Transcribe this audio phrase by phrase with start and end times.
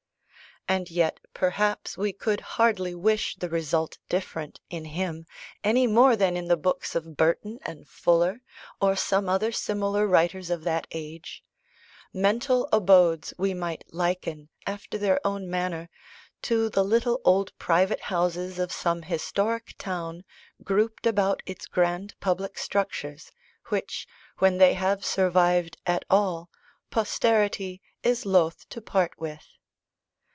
[0.67, 5.25] And yet perhaps we could hardly wish the result different, in him,
[5.65, 8.41] any more than in the books of Burton and Fuller,
[8.79, 11.43] or some other similar writers of that age
[12.13, 15.89] mental abodes, we might liken, after their own manner,
[16.43, 20.23] to the little old private houses of some historic town
[20.63, 23.31] grouped about its grand public structures,
[23.69, 24.07] which,
[24.37, 26.49] when they have survived at all,
[26.91, 29.45] posterity is loth to part with.